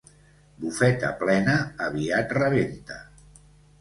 [0.63, 1.57] Bufeta plena
[1.89, 2.99] aviat rebenta.